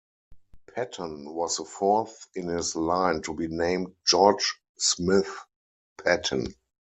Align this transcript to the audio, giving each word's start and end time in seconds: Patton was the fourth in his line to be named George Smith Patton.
Patton 0.65 1.31
was 1.31 1.57
the 1.57 1.63
fourth 1.63 2.27
in 2.33 2.47
his 2.47 2.75
line 2.75 3.21
to 3.21 3.35
be 3.35 3.47
named 3.47 3.93
George 4.03 4.57
Smith 4.75 5.31
Patton. 6.03 6.55